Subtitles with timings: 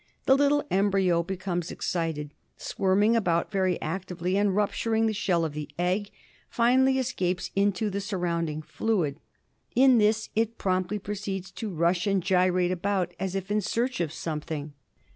[0.25, 5.69] The little embryo becomes excited, squirming about very actively, and, rupturing the shell of the
[5.77, 6.09] egg,
[6.49, 9.19] finally escapes into the surrounding fluid.
[9.75, 14.11] In this it promptly proceeds to rush and gyrate about as if in search of
[14.11, 14.73] something.